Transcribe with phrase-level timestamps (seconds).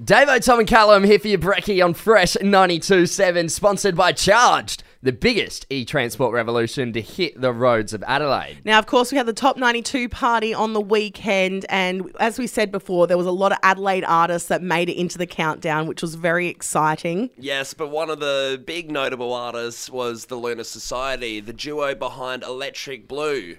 [0.00, 5.10] Davo, Tom, and Callum here for your brekkie on Fresh 92.7, sponsored by Charged, the
[5.10, 8.60] biggest e-transport revolution to hit the roads of Adelaide.
[8.64, 12.46] Now, of course, we had the Top 92 party on the weekend, and as we
[12.46, 15.88] said before, there was a lot of Adelaide artists that made it into the countdown,
[15.88, 17.30] which was very exciting.
[17.36, 22.44] Yes, but one of the big notable artists was the Lunar Society, the duo behind
[22.44, 23.56] Electric Blue.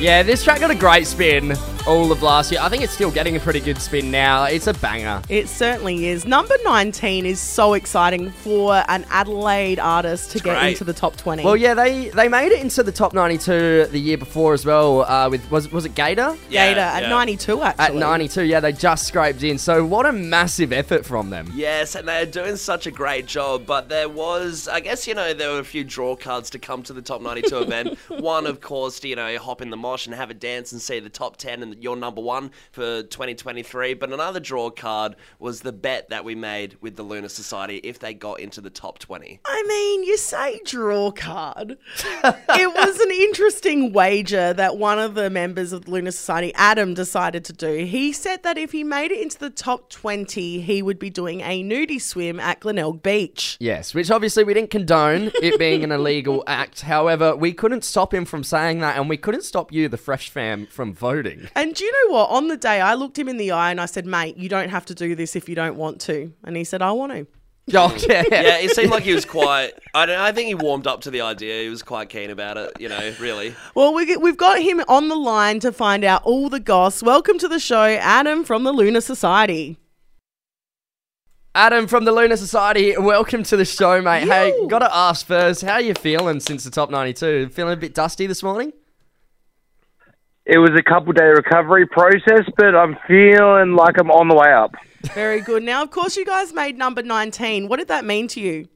[0.00, 1.56] Yeah, this track got a great spin
[1.88, 2.60] all of last year.
[2.60, 4.44] I think it's still getting a pretty good spin now.
[4.44, 5.22] It's a banger.
[5.30, 6.26] It certainly is.
[6.26, 10.72] Number 19 is so exciting for an Adelaide artist to get great.
[10.72, 11.42] into the top 20.
[11.44, 15.02] Well, yeah, they, they made it into the top 92 the year before as well.
[15.02, 16.36] Uh, with was was it Gator?
[16.50, 17.08] Yeah, Gator at yeah.
[17.08, 19.56] 92, At 92, yeah, they just scraped in.
[19.56, 21.50] So what a massive effort from them.
[21.54, 23.64] Yes, and they're doing such a great job.
[23.64, 26.82] But there was, I guess, you know, there were a few draw cards to come
[26.82, 27.98] to the top 92 event.
[28.08, 30.82] One, of course, to, you know, hop in the mosh and have a dance and
[30.82, 33.94] see the top 10 and your number one for 2023.
[33.94, 37.98] But another draw card was the bet that we made with the Lunar Society if
[37.98, 39.40] they got into the top 20.
[39.46, 41.78] I mean, you say draw card.
[42.24, 46.92] it was an interesting wager that one of the members of the Lunar Society, Adam,
[46.92, 47.86] decided to do.
[47.86, 51.40] He said that if he made it into the top 20, he would be doing
[51.40, 53.56] a nudie swim at Glenelg Beach.
[53.58, 56.82] Yes, which obviously we didn't condone it being an illegal act.
[56.82, 60.30] However, we couldn't stop him from saying that, and we couldn't stop you, the Fresh
[60.30, 61.48] fam, from voting.
[61.54, 62.30] And do you know what?
[62.30, 64.70] On the day, I looked him in the eye and I said, mate, you don't
[64.70, 66.32] have to do this if you don't want to.
[66.42, 67.26] And he said, I want to.
[67.74, 68.24] Oh, yeah.
[68.30, 69.72] Yeah, it seemed like he was quite.
[69.92, 70.18] I don't.
[70.18, 71.64] I think he warmed up to the idea.
[71.64, 72.72] He was quite keen about it.
[72.80, 73.54] You know, really.
[73.74, 77.02] Well, we, we've got him on the line to find out all the goss.
[77.02, 79.76] Welcome to the show, Adam from the Lunar Society.
[81.54, 84.28] Adam from the Lunar Society, welcome to the show, mate.
[84.28, 87.48] Hey, gotta ask first, how you feeling since the top 92?
[87.48, 88.72] Feeling a bit dusty this morning?
[90.48, 94.50] It was a couple day recovery process, but I'm feeling like I'm on the way
[94.50, 94.72] up.
[95.12, 95.62] Very good.
[95.62, 97.68] Now, of course, you guys made number 19.
[97.68, 98.66] What did that mean to you?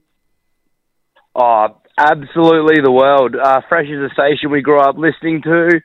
[1.35, 3.35] Oh, absolutely the world.
[3.35, 5.81] Uh, Fresh is a station we grew up listening to.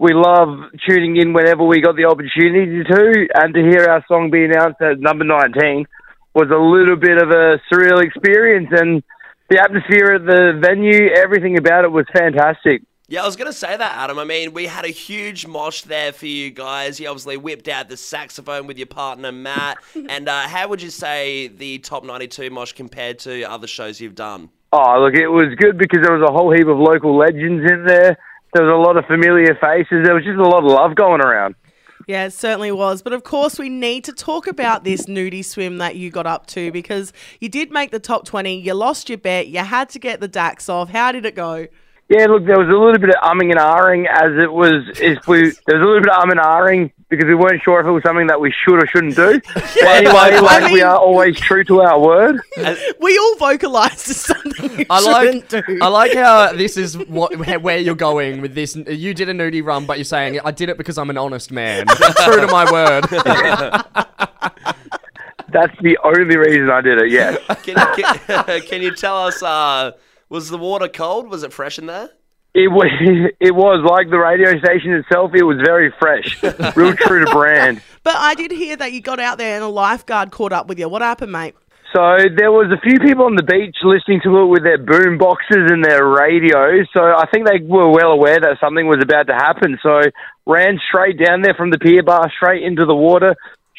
[0.00, 4.30] We love tuning in whenever we got the opportunity to, and to hear our song
[4.30, 5.86] be announced at number 19
[6.34, 9.02] was a little bit of a surreal experience, and
[9.50, 12.82] the atmosphere at the venue, everything about it was fantastic.
[13.10, 14.18] Yeah, I was going to say that, Adam.
[14.18, 17.00] I mean, we had a huge mosh there for you guys.
[17.00, 19.78] You obviously whipped out the saxophone with your partner, Matt.
[20.10, 24.14] and uh, how would you say the Top 92 mosh compared to other shows you've
[24.14, 24.50] done?
[24.74, 27.86] Oh, look, it was good because there was a whole heap of local legends in
[27.86, 28.18] there.
[28.52, 30.04] There was a lot of familiar faces.
[30.04, 31.54] There was just a lot of love going around.
[32.06, 33.00] Yeah, it certainly was.
[33.00, 36.46] But of course, we need to talk about this nudie swim that you got up
[36.48, 38.60] to because you did make the top 20.
[38.60, 39.48] You lost your bet.
[39.48, 40.90] You had to get the DAX off.
[40.90, 41.68] How did it go?
[42.08, 44.98] Yeah, look, there was a little bit of umming and ahhing as it was.
[44.98, 47.80] If we there was a little bit of umming and ahhing because we weren't sure
[47.80, 49.40] if it was something that we should or shouldn't do.
[49.54, 52.40] But anyway, I like we are always true to our word.
[53.00, 55.78] We all vocalised as something you I like, shouldn't do.
[55.82, 58.74] I like how this is what where you're going with this.
[58.74, 61.50] You did a nudie run, but you're saying I did it because I'm an honest
[61.52, 61.86] man.
[62.24, 63.04] True to my word.
[65.50, 67.10] That's the only reason I did it.
[67.10, 67.38] Yes.
[67.62, 69.92] Can, can, can you tell us, uh,
[70.28, 71.28] was the water cold?
[71.28, 72.10] Was it fresh in there?
[72.54, 72.86] It was,
[73.40, 75.32] it was like the radio station itself.
[75.34, 76.42] It was very fresh,
[76.76, 77.82] real true to brand.
[78.02, 80.78] but I did hear that you got out there and a lifeguard caught up with
[80.78, 80.88] you.
[80.88, 81.54] What happened, mate?
[81.94, 82.02] So
[82.36, 85.72] there was a few people on the beach listening to it with their boom boxes
[85.72, 86.86] and their radios.
[86.92, 89.78] So I think they were well aware that something was about to happen.
[89.82, 90.02] So
[90.44, 93.34] ran straight down there from the pier bar, straight into the water,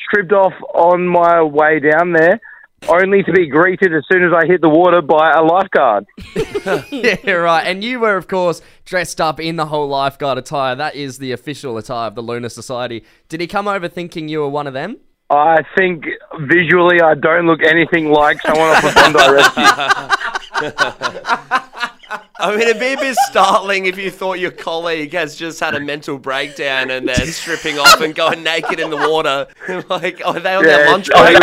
[0.07, 2.41] stripped off on my way down there,
[2.87, 6.05] only to be greeted as soon as I hit the water by a lifeguard.
[6.91, 7.65] yeah, right.
[7.65, 10.75] And you were, of course, dressed up in the whole lifeguard attire.
[10.75, 13.03] That is the official attire of the Lunar Society.
[13.27, 14.97] Did he come over thinking you were one of them?
[15.31, 16.05] I think
[16.41, 19.63] visually I don't look anything like someone off a Bondi Rescue.
[22.41, 25.75] I mean, it'd be a bit startling if you thought your colleague has just had
[25.75, 29.47] a mental breakdown and they're stripping off and going naked in the water.
[29.89, 31.37] like, are they on their Yeah, lunch break?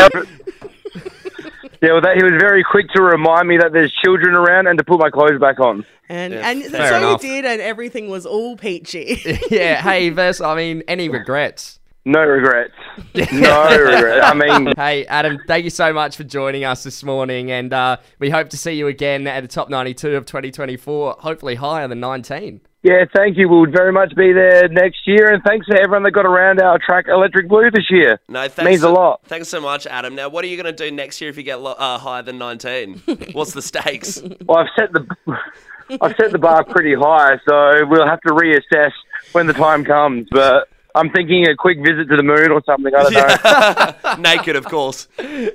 [1.81, 1.87] Know.
[1.89, 4.79] Yeah, well, that, he was very quick to remind me that there's children around and
[4.79, 5.85] to put my clothes back on.
[6.09, 7.23] And Yeah, and fair so enough.
[7.23, 9.21] you did, and everything was all peachy.
[9.51, 9.83] yeah.
[9.83, 10.45] Hey, Vess.
[10.45, 11.81] I mean, any regrets?
[12.05, 12.73] No regrets.
[13.33, 14.25] No regrets.
[14.25, 17.97] I mean, Hey, Adam, thank you so much for joining us this morning, and uh,
[18.21, 21.99] we hope to see you again at the top 92 of 2024, hopefully higher than
[21.99, 22.61] 19.
[22.87, 23.49] Yeah, thank you.
[23.49, 26.79] We'll very much be there next year, and thanks to everyone that got around our
[26.79, 28.21] track Electric Blue this year.
[28.29, 28.71] No, thanks.
[28.71, 29.23] Means a lot.
[29.25, 30.15] Thanks so much, Adam.
[30.15, 32.23] Now, what are you going to do next year if you get lo- uh, higher
[32.23, 32.99] than 19?
[33.33, 34.23] What's the stakes?
[34.45, 35.05] Well, I've set the
[36.01, 38.93] I've set the bar pretty high, so we'll have to reassess
[39.33, 40.29] when the time comes.
[40.31, 42.93] But I'm thinking a quick visit to the moon or something.
[42.95, 44.17] I don't know.
[44.31, 45.09] Naked, of course.
[45.19, 45.51] yeah,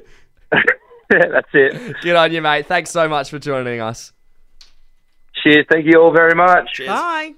[1.10, 1.96] that's it.
[2.02, 2.66] Good on you, mate.
[2.66, 4.12] Thanks so much for joining us.
[5.44, 5.66] Cheers.
[5.70, 6.74] Thank you all very much.
[6.74, 6.90] Cheers.
[6.90, 7.34] Bye.